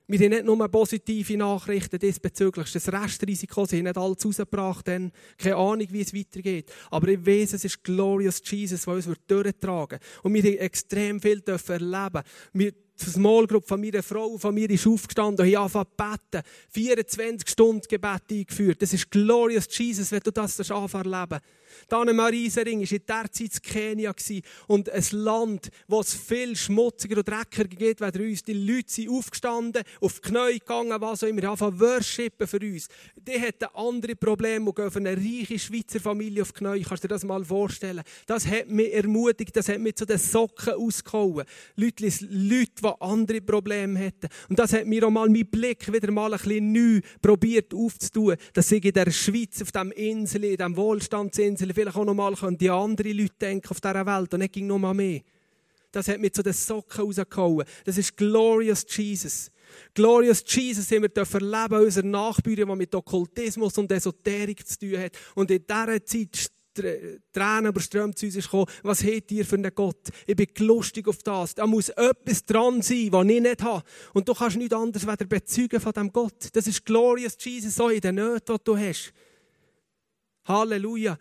[0.07, 2.71] Wir haben nicht nur positive Nachrichten diesbezüglich.
[2.73, 6.71] Das Restrisiko, sie haben nicht alles rausgebracht, denn keine Ahnung, wie es weitergeht.
[6.89, 10.23] Aber ich weiß, es ist Glorious Jesus, der uns durchtragen wird.
[10.23, 12.23] Und wir haben extrem viel erleben.
[12.53, 12.73] Wir
[13.05, 16.47] die Small Group von meiner Frau, von mir ist aufgestanden und hat angefangen beten.
[16.69, 18.81] 24 Stunden Gebet eingeführt.
[18.81, 21.39] Das ist Glorious Jesus, wenn du das anfangen erleben.
[21.89, 24.13] Anne Mariesering war in der Zeit in Kenia
[24.67, 28.43] und ein Land, wo es viel schmutziger und dreckiger geht als uns.
[28.43, 32.87] Die Leute sind aufgestanden, auf die Knie gegangen, was auch immer, anfangen worshipen für uns.
[33.15, 36.83] Die hatten andere Probleme und gehen für eine reiche Schweizer Familie auf die Knie.
[36.83, 38.03] Kannst du dir das mal vorstellen?
[38.25, 41.45] Das hat mich ermutigt, das hat mich zu den Socken ausgehauen.
[41.75, 44.27] Leute, Leute, die andere Probleme hätten.
[44.49, 48.35] Und das hat mir auch mal meinen Blick wieder mal ein bisschen neu probiert aufzutun,
[48.53, 52.35] dass ich in der Schweiz, auf diesem Insel, in diesem Wohlstandsinsel, vielleicht auch noch mal
[52.57, 55.21] die anderen Leute denken auf dieser Welt und nicht ging noch mal mehr.
[55.91, 57.65] Das hat mir zu den Socken rausgehauen.
[57.83, 59.51] Das ist Glorious Jesus.
[59.93, 65.17] Glorious Jesus haben wir erleben, unsere Nachbarn, die mit Okkultismus und Esoterik zu tun hat.
[65.35, 68.65] Und in dieser Zeit Tränen überströmt zu uns gekommen.
[68.83, 70.09] Was habt ihr für einen Gott?
[70.25, 71.55] Ich bin lustig auf das.
[71.55, 73.83] Da muss etwas dran sein, was ich nicht habe.
[74.13, 76.49] Und du kannst nichts anderes weder bezeugen von diesem Gott.
[76.53, 79.13] Das ist Glorious Jesus, so in den Nöten, die du hast.
[80.45, 81.17] Halleluja.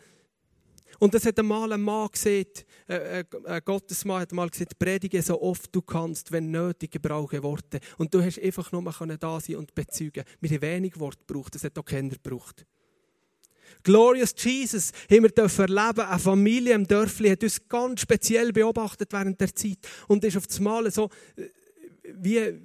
[0.98, 2.46] Und das hat einmal ein Mann gesehen,
[2.86, 7.42] äh, äh, ein Gottesmann hat mal gesagt, predige so oft du kannst, wenn nötig gebrauche
[7.42, 7.80] Worte.
[7.96, 10.24] Und du hast einfach nur da sein und bezeugen.
[10.40, 12.66] Wir haben wenig Worte gebraucht, das hat auch keiner gebraucht.
[13.82, 16.00] Glorious Jesus haben wir erleben.
[16.00, 19.78] Eine Familie im Dörfli hat uns ganz speziell beobachtet während der Zeit
[20.08, 21.44] und ist auf das Mal so äh,
[22.14, 22.60] wie,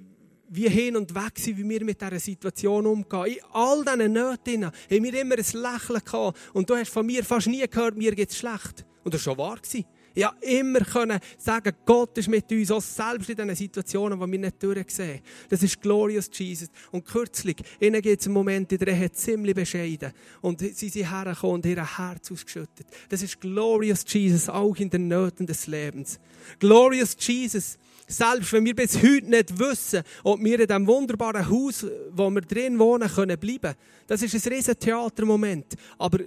[0.48, 3.26] wie hin und weg sind, wie wir mit dieser Situation umgehen.
[3.26, 6.38] In all diesen Nöten haben wir immer ein Lächeln gehabt.
[6.52, 8.84] Und du hast von mir fast nie gehört, mir geht es schlecht.
[9.04, 9.58] Und das war schon wahr.
[9.72, 9.86] Ich
[10.24, 14.38] konnte immer können sagen, Gott ist mit uns, auch selbst in diesen Situationen, die wir
[14.38, 15.20] nicht durchsehen.
[15.48, 16.68] Das ist Glorious Jesus.
[16.90, 20.12] Und kürzlich, ihnen geht es einen Moment in der ziemlich bescheiden.
[20.40, 22.86] Und sie sind hergekommen und ihr Herz ausgeschüttet.
[23.08, 26.18] Das ist Glorious Jesus, auch in den Nöten des Lebens.
[26.58, 27.78] Glorious Jesus.
[28.08, 32.40] Selbst wenn wir bis heute nicht wissen, ob wir in diesem wunderbaren Haus, wo wir
[32.40, 33.74] drin wohnen, können bleiben.
[34.06, 35.74] Das ist ein riesen Theatermoment.
[35.98, 36.20] Aber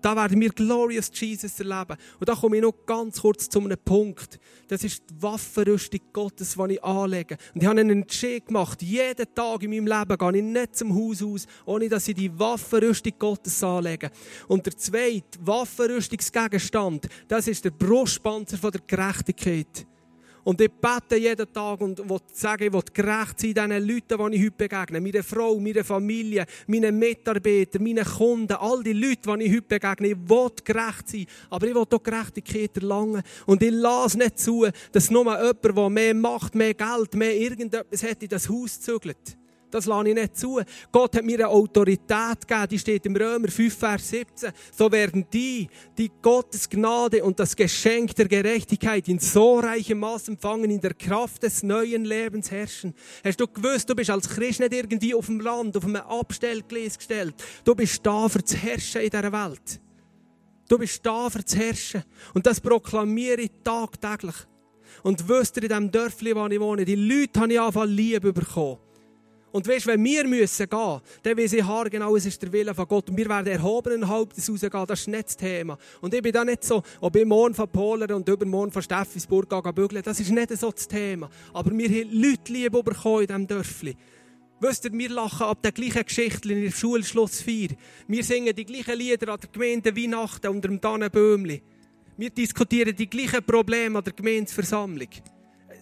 [0.00, 1.96] da werden wir Glorious Jesus erleben.
[2.18, 4.38] Und da komme ich noch ganz kurz zu einem Punkt.
[4.68, 7.36] Das ist die Waffenrüstung Gottes, die ich anlege.
[7.54, 8.82] Und ich habe einen Entscheid gemacht.
[8.82, 12.38] Jeden Tag in meinem Leben gehe ich nicht zum Haus aus, ohne dass ich die
[12.38, 14.10] Waffenrüstung Gottes anlege.
[14.46, 19.86] Und der zweite Waffenrüstungsgegenstand, das ist der Brustpanzer der Gerechtigkeit.
[20.48, 24.44] Und ich bete jeden Tag und sagen, ich will gerecht sein diesen Leuten, die ich
[24.46, 24.98] heute begegne.
[24.98, 30.08] Meine Frau, meine Familie, meine Mitarbeiter, meine Kunden, all die Leute, die ich heute begegne.
[30.08, 31.26] Ich will gerecht sein.
[31.50, 33.22] Aber ich will auch Gerechtigkeit erlangen.
[33.44, 38.02] Und ich lasse nicht zu, dass nur jemand, der mehr Macht, mehr Geld, mehr irgendetwas
[38.02, 39.37] hat, in das Haus zügelt.
[39.70, 40.60] Das lasse ich nicht zu.
[40.90, 44.50] Gott hat mir eine Autorität gegeben, die steht im Römer 5, Vers 17.
[44.76, 50.28] So werden die, die Gottes Gnade und das Geschenk der Gerechtigkeit in so reichem Maß
[50.28, 52.94] empfangen, in der Kraft des neuen Lebens herrschen.
[53.22, 56.96] Hast du gewusst, du bist als Christ nicht irgendwie auf dem Land, auf einem Abstellgleis
[56.96, 57.34] gestellt.
[57.64, 59.80] Du bist da für zu herrschen in dieser Welt.
[60.68, 62.04] Du bist da für zu herrschen.
[62.34, 64.36] Und das proklamiere ich tagtäglich.
[65.02, 68.32] Und wüsst ihr, in diesem Dörfli, wo ich wohne, die Leute habe ich angefangen Liebe
[68.32, 68.78] bekommen.
[69.50, 72.86] Und weißt, wenn wir müssen gehen, dann weiß ich genau, es ist der Wille von
[72.86, 73.08] Gott.
[73.08, 74.86] Und wir werden erhobenen Hauptes rausgehen.
[74.86, 75.78] Das ist nicht das Thema.
[76.00, 79.48] Und ich bin da nicht so, ob ich morgen von Polen und übermorgen von Steffisburg
[79.48, 80.02] gehe bügeln.
[80.02, 81.30] Das ist nicht so das Thema.
[81.54, 83.96] Aber wir haben Leute lieb bekommen in diesem Dörfli.
[84.60, 87.68] Wisst ihr, wir lachen ab der gleichen Geschichte in der Schulschlussfeier.
[88.08, 91.62] Wir singen die gleichen Lieder an der Gemeinde Weihnachten unter dem Tannenbäumli.
[92.16, 95.08] Wir diskutieren die gleichen Probleme an der Gemeindeversammlung.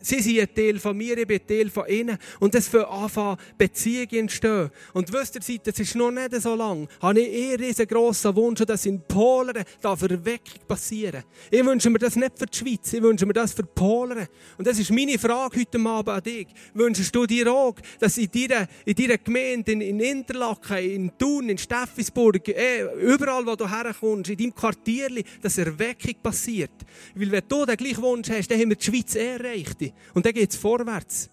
[0.07, 2.16] Sie sind ein Teil von mir, ich bin ein Teil von ihnen.
[2.38, 4.71] Und es für anfangen, Beziehungen entstehen.
[4.92, 8.61] Und wisst ihr, das ist noch nicht so lang, habe ich eh einen riesengroßen Wunsch,
[8.61, 11.25] dass in Polen da Verweckung passieren.
[11.51, 14.29] Ich wünsche mir das nicht für die Schweiz, ich wünsche mir das für Polen.
[14.57, 16.47] Und das ist meine Frage heute Abend an dich.
[16.75, 21.49] Wünschst du dir auch, dass in deiner, in deiner Gemeinde, in, in Interlaken, in Thun,
[21.49, 25.09] in Steffisburg, eh, überall, wo du herkommst, in deinem Quartier,
[25.42, 26.71] dass Erweckung passiert?
[27.16, 29.95] Weil wenn du den gleichen Wunsch hast, dann haben wir die Schweiz eh erreicht.
[30.14, 31.30] Und dann geht es vorwärts.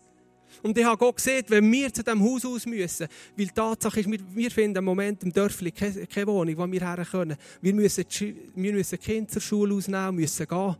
[0.61, 3.99] Und ich habe Gott gesehen, wenn wir zu diesem Haus aus müssen, weil die Tatsache
[3.99, 7.35] ist, wir, wir finden im Moment im Dörfli keine, keine Wohnung, wo wir her können.
[7.61, 8.05] Wir müssen,
[8.55, 10.75] wir müssen Kinder zur Schule ausnehmen, müssen gehen.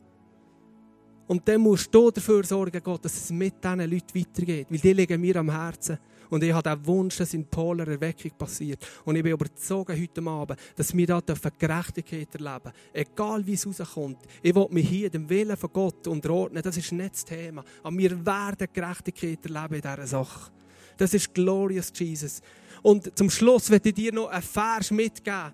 [1.33, 4.93] Und dann musst du dafür sorgen, Gott, dass es mit diesen Leuten weitergeht, weil die
[4.93, 5.97] liegen mir am Herzen.
[6.29, 8.85] Und ich habe den Wunsch, dass in Polen Erweckung passiert.
[9.03, 11.19] Und ich bin überzeugt heute Abend, dass wir da
[11.57, 12.77] Gerechtigkeit erleben dürfen.
[12.93, 14.19] Egal wie es rauskommt.
[14.43, 16.61] Ich will mich hier dem Willen von Gott unterordnen.
[16.61, 17.63] Das ist nicht das Thema.
[17.81, 20.51] Aber wir werden Gerechtigkeit erleben in dieser Sache.
[20.97, 22.43] Das ist Glorious Jesus.
[22.83, 25.51] Und zum Schluss werde ich dir noch einen Vers mitgeben,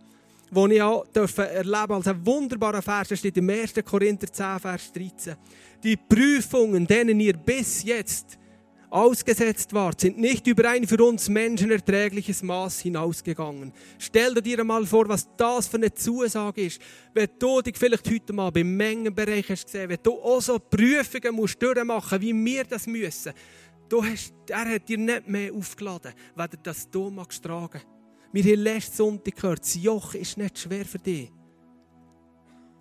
[0.52, 3.18] den ich auch erleben als einen wunderbaren Vers.
[3.18, 3.74] Steht im 1.
[3.86, 5.36] Korinther 10, Vers 13.
[5.84, 8.38] Die Prüfungen, denen ihr bis jetzt
[8.90, 13.72] ausgesetzt wart, sind nicht über ein für uns Menschen erträgliches Maß hinausgegangen.
[13.98, 16.82] Stell dir mal vor, was das für eine Zusage ist.
[17.14, 21.62] Wenn du dich vielleicht heute mal beim Mengenbereich hast wenn du auch so Prüfungen musst
[21.62, 23.34] durchmachen, wie wir das müssen.
[23.88, 27.82] Du hast, er hat dir nicht mehr aufgeladen, weder das du magst tragen.
[28.32, 31.32] Wir haben letzten Sonntag gehört, das Joch ist nicht schwer für dich.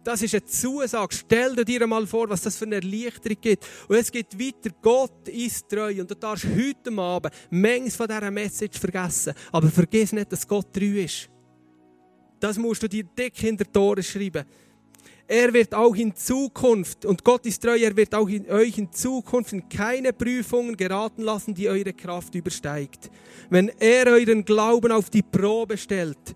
[0.04, 1.14] Das ist eine Zusage.
[1.14, 3.66] Stell dir mal vor, was das für eine Erleichterung gibt.
[3.88, 4.74] Und es geht weiter.
[4.80, 6.00] Gott ist treu.
[6.00, 9.34] Und du darfst heute Abend manches von dieser Message vergessen.
[9.52, 11.28] Aber vergiss nicht, dass Gott treu ist.
[12.40, 14.46] Das musst du dir dick hinter die Tore schreiben.
[15.30, 18.90] Er wird auch in Zukunft, und Gott ist treu, er wird auch in euch in
[18.90, 23.10] Zukunft in keine Prüfungen geraten lassen, die eure Kraft übersteigt.
[23.50, 26.34] Wenn er euren Glauben auf die Probe stellt,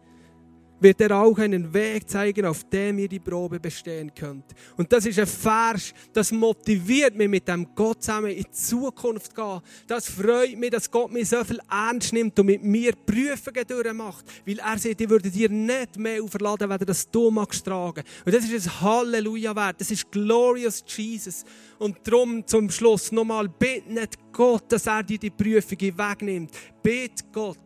[0.83, 4.45] wird er auch einen Weg zeigen, auf dem ihr die Probe bestehen könnt.
[4.77, 9.35] Und das ist ein Vers, das motiviert mich, mit dem Gott zusammen in die Zukunft
[9.37, 9.61] zu gehen.
[9.87, 14.25] Das freut mich, dass Gott mich so viel ernst nimmt und mit mir Prüfungen durchmacht.
[14.47, 18.03] Weil er sagt, ich würde dir nicht mehr auferladen, wenn du das du magst tragen.
[18.25, 19.81] Und das ist ein Halleluja wert.
[19.81, 21.45] Das ist Glorious Jesus.
[21.79, 26.51] Und darum zum Schluss nochmal, bitte nicht Gott, dass er dir die Prüfungen wegnimmt.
[26.83, 27.59] Bitte Gott,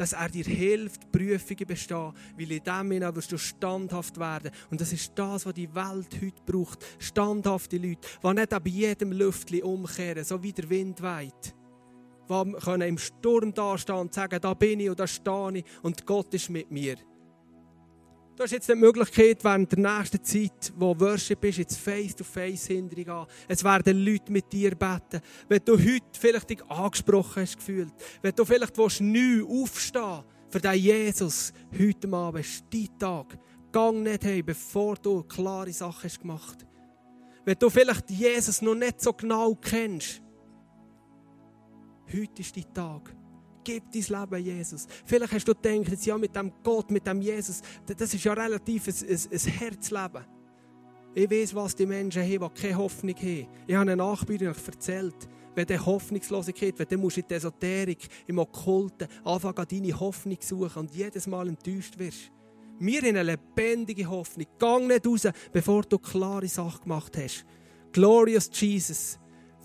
[0.00, 4.50] dass er dir hilft, Prüfungen bestehen, weil in dem Sinne wirst du standhaft werden.
[4.70, 6.86] Und das ist das, was die Welt heute braucht.
[6.98, 11.54] Standhafte Leute, die nicht ab jedem Lüftchen umkehren, so wie der Wind weht.
[12.30, 16.32] Die im Sturm dastehen und sagen, da bin ich und da stehe ich und Gott
[16.32, 16.96] ist mit mir.
[18.40, 23.26] Du hast jetzt die Möglichkeit, während der nächsten Zeit, wo Worship ist, jetzt face-to-face hintergehen.
[23.46, 25.20] Es werden Leute mit dir beten.
[25.46, 30.58] Wenn du heute vielleicht dich angesprochen hast gefühlt, wenn du vielleicht willst, neu aufstehen für
[30.58, 33.38] den Jesus, heute Abend ist dein Tag.
[33.70, 36.66] Gang nicht heim, bevor du klare Sachen hast gemacht.
[37.44, 40.22] Wenn du vielleicht Jesus noch nicht so genau kennst,
[42.10, 43.14] heute ist dein Tag.
[43.70, 44.88] Gib dein Leben Jesus.
[45.06, 48.88] Vielleicht hast du gedacht, ja, mit dem Gott, mit dem Jesus, das ist ja relativ
[48.88, 50.24] ein, ein, ein Herzleben.
[51.14, 53.46] Ich weiß, was die Menschen haben, die keine Hoffnung haben.
[53.68, 55.14] Ich habe eine Nachbarin erzählt,
[55.54, 60.56] wenn du Hoffnungslosigkeit, wenn du musst in der Esoterik, im Okkulten anfangen, deine Hoffnung zu
[60.56, 62.32] suchen und jedes Mal enttäuscht wirst.
[62.80, 64.46] Wir haben eine lebendige Hoffnung.
[64.58, 67.44] Gang nicht raus, bevor du klare Sachen gemacht hast.
[67.92, 69.19] Glorious Jesus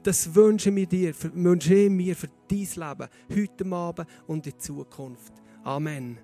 [0.06, 5.34] das wünschen wir dir, wünschen wir für dein Leben, heute Abend und in Zukunft.
[5.63, 6.20] Amen.